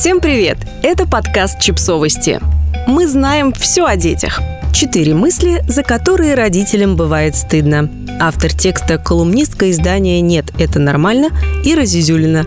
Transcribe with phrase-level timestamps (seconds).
[0.00, 0.56] Всем привет!
[0.82, 2.40] Это подкаст «Чипсовости».
[2.86, 4.40] Мы знаем все о детях.
[4.72, 7.90] Четыре мысли, за которые родителям бывает стыдно.
[8.18, 11.28] Автор текста– колумнистка издания «Нет, это нормально»
[11.66, 12.46] и Разизюлина.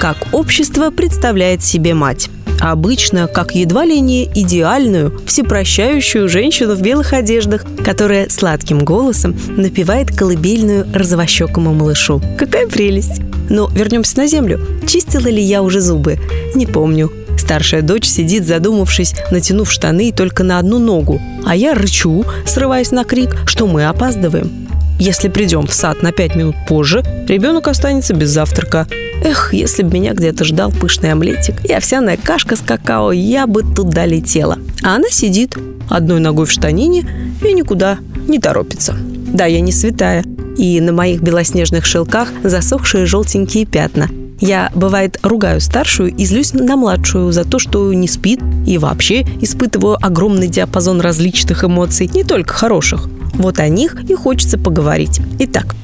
[0.00, 2.28] Как общество представляет себе мать
[2.60, 10.16] обычно как едва ли не идеальную, всепрощающую женщину в белых одеждах, которая сладким голосом напевает
[10.16, 12.22] колыбельную розовощекому малышу.
[12.38, 13.20] Какая прелесть!
[13.48, 14.60] Но вернемся на землю.
[14.86, 16.18] Чистила ли я уже зубы?
[16.54, 17.10] Не помню.
[17.36, 23.04] Старшая дочь сидит, задумавшись, натянув штаны только на одну ногу, а я рычу, срываясь на
[23.04, 24.50] крик, что мы опаздываем.
[24.98, 28.86] Если придем в сад на пять минут позже, ребенок останется без завтрака.
[29.24, 33.62] Эх, если бы меня где-то ждал пышный омлетик и овсяная кашка с какао, я бы
[33.62, 34.58] туда летела.
[34.82, 35.56] А она сидит,
[35.90, 37.06] одной ногой в штанине
[37.42, 38.94] и никуда не торопится.
[38.98, 40.24] Да, я не святая.
[40.56, 44.08] И на моих белоснежных шелках засохшие желтенькие пятна.
[44.40, 49.22] Я, бывает, ругаю старшую и злюсь на младшую за то, что не спит, и вообще
[49.40, 53.08] испытываю огромный диапазон различных эмоций, не только хороших.
[53.34, 55.20] Вот о них и хочется поговорить.
[55.38, 55.74] Итак,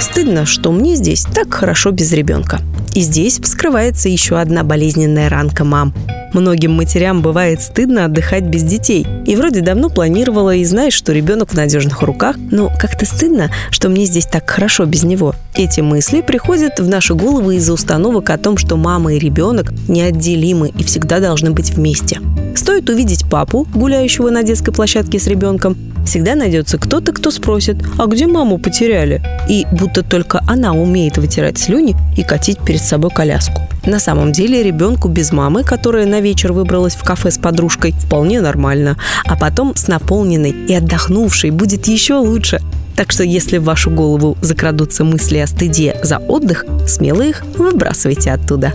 [0.00, 2.60] стыдно, что мне здесь так хорошо без ребенка.
[2.94, 5.94] И здесь вскрывается еще одна болезненная ранка мам.
[6.34, 9.06] Многим матерям бывает стыдно отдыхать без детей.
[9.26, 13.88] И вроде давно планировала и знаешь, что ребенок в надежных руках, но как-то стыдно, что
[13.90, 15.34] мне здесь так хорошо без него.
[15.54, 20.68] Эти мысли приходят в наши головы из-за установок о том, что мама и ребенок неотделимы
[20.68, 22.20] и всегда должны быть вместе.
[22.56, 28.06] Стоит увидеть папу, гуляющего на детской площадке с ребенком, всегда найдется кто-то, кто спросит, а
[28.06, 29.22] где маму потеряли?
[29.48, 33.62] И будто только она умеет вытирать слюни и катить перед собой коляску.
[33.84, 38.40] На самом деле ребенку без мамы, которая на вечер выбралась в кафе с подружкой, вполне
[38.40, 38.96] нормально.
[39.24, 42.60] А потом с наполненной и отдохнувшей будет еще лучше.
[42.96, 48.30] Так что если в вашу голову закрадутся мысли о стыде за отдых, смело их выбрасывайте
[48.30, 48.74] оттуда.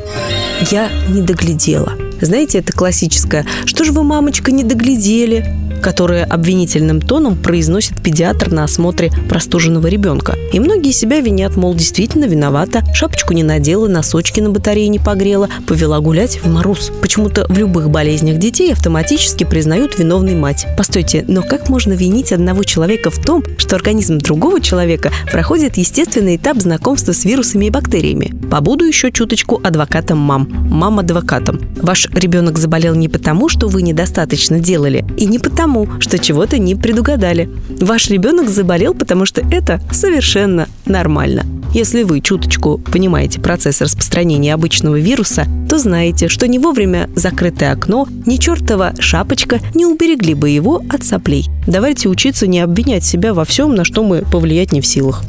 [0.72, 1.94] Я не доглядела.
[2.20, 8.64] Знаете, это классическое «Что же вы, мамочка, не доглядели?» Которое обвинительным тоном произносит педиатр на
[8.64, 10.36] осмотре простуженного ребенка.
[10.52, 15.50] И многие себя винят, мол, действительно виновата, шапочку не надела, носочки на батарее не погрела,
[15.68, 16.92] повела гулять в мороз.
[17.02, 20.66] Почему-то в любых болезнях детей автоматически признают виновной мать.
[20.78, 26.38] Постойте, но как можно винить одного человека в том, что организм другого человека проходит естественный
[26.38, 28.34] этап знакомства с вирусами и бактериями?
[28.50, 30.48] Побуду еще чуточку адвокатом мам.
[30.70, 31.60] Мам-адвокатом.
[31.82, 36.58] Ваш ребенок заболел не потому, что вы недостаточно делали, и не потому, тому, что чего-то
[36.58, 37.50] не предугадали.
[37.82, 41.46] Ваш ребенок заболел, потому что это совершенно нормально.
[41.74, 48.08] Если вы чуточку понимаете процесс распространения обычного вируса, то знаете, что не вовремя закрытое окно,
[48.26, 51.50] ни чертова шапочка не уберегли бы его от соплей.
[51.68, 55.26] Давайте учиться не обвинять себя во всем, на что мы повлиять не в силах.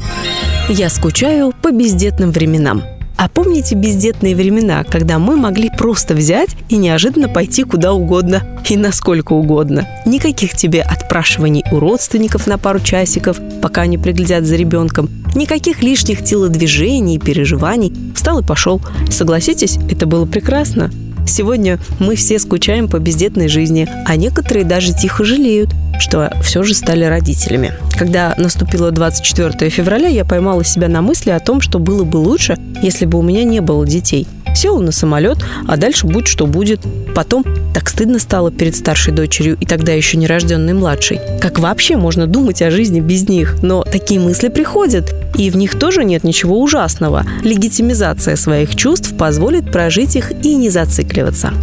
[0.69, 2.83] Я скучаю по бездетным временам.
[3.21, 8.77] А помните бездетные времена, когда мы могли просто взять и неожиданно пойти куда угодно и
[8.77, 9.85] насколько угодно?
[10.05, 15.09] Никаких тебе отпрашиваний у родственников на пару часиков, пока они приглядят за ребенком.
[15.35, 17.93] Никаких лишних телодвижений и переживаний.
[18.15, 18.81] Встал и пошел.
[19.11, 20.89] Согласитесь, это было прекрасно.
[21.29, 25.69] Сегодня мы все скучаем по бездетной жизни, а некоторые даже тихо жалеют,
[25.99, 27.73] что все же стали родителями.
[27.97, 32.57] Когда наступило 24 февраля, я поймала себя на мысли о том, что было бы лучше,
[32.81, 34.27] если бы у меня не было детей.
[34.55, 35.37] Села на самолет,
[35.67, 36.81] а дальше будь что будет.
[37.15, 37.43] Потом
[37.73, 41.19] так стыдно стало перед старшей дочерью и тогда еще нерожденной младшей.
[41.39, 43.57] Как вообще можно думать о жизни без них?
[43.61, 47.25] Но такие мысли приходят, и в них тоже нет ничего ужасного.
[47.43, 51.53] Легитимизация своих чувств позволит прожить их и не зацикливаться.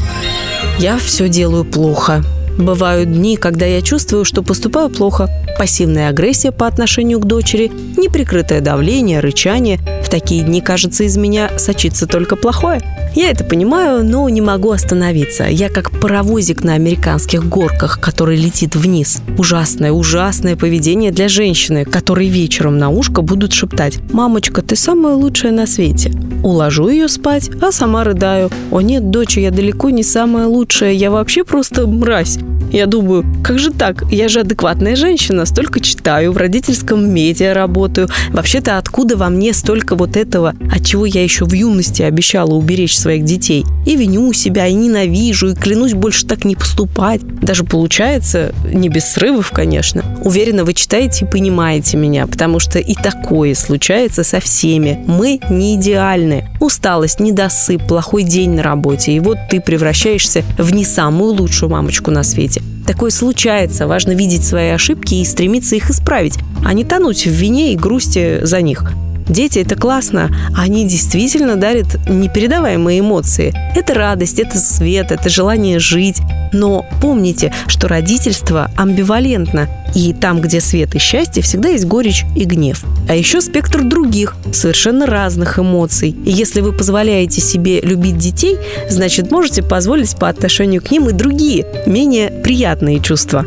[0.79, 2.23] Я все делаю плохо.
[2.59, 5.29] Бывают дни, когда я чувствую, что поступаю плохо.
[5.59, 9.79] Пассивная агрессия по отношению к дочери, неприкрытое давление, рычание.
[10.05, 12.81] В такие дни, кажется, из меня сочится только плохое.
[13.15, 15.45] Я это понимаю, но не могу остановиться.
[15.45, 19.23] Я как паровозик на американских горках, который летит вниз.
[19.39, 25.53] Ужасное, ужасное поведение для женщины, которые вечером на ушко будут шептать «Мамочка, ты самая лучшая
[25.53, 26.13] на свете».
[26.45, 28.51] Уложу ее спать, а сама рыдаю.
[28.71, 32.39] «О нет, доча, я далеко не самая лучшая, я вообще просто мразь».
[32.71, 34.05] Я думаю, как же так?
[34.11, 38.09] Я же адекватная женщина, столько читаю, в родительском медиа работаю.
[38.31, 42.97] Вообще-то откуда во мне столько вот этого, от чего я еще в юности обещала уберечь
[42.97, 43.65] своих детей?
[43.87, 47.21] И виню себя, и ненавижу, и клянусь больше так не поступать.
[47.41, 50.05] Даже получается, не без срывов, конечно.
[50.25, 55.03] Уверена, вы читаете и понимаете меня, потому что и такое случается со всеми.
[55.07, 56.49] Мы не идеальны.
[56.61, 59.13] Усталость, недосып, плохой день на работе.
[59.13, 62.56] И вот ты превращаешься в не самую лучшую мамочку на свете.
[62.87, 63.87] Такое случается.
[63.87, 68.45] Важно видеть свои ошибки и стремиться их исправить, а не тонуть в вине и грусти
[68.45, 68.93] за них.
[69.29, 70.31] Дети– это классно.
[70.57, 73.55] Они действительно дарят непередаваемые эмоции.
[73.75, 76.21] Это радость, это свет, это желание жить.
[76.53, 79.69] Но помните, что родительство амбивалентно.
[79.95, 82.85] И там, где свет и счастье, всегда есть горечь и гнев.
[83.09, 86.11] А еще спектр других, совершенно разных эмоций.
[86.25, 88.59] И если вы позволяете себе любить детей,
[88.89, 93.45] значит, можете позволить по отношению к ним и другие, менее приятные чувства.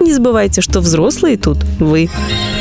[0.00, 2.08] Не забывайте, что взрослые тут вы.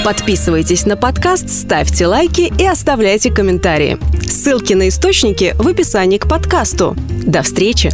[0.03, 3.97] Подписывайтесь на подкаст, ставьте лайки и оставляйте комментарии.
[4.27, 6.95] Ссылки на источники в описании к подкасту.
[7.25, 7.91] До встречи!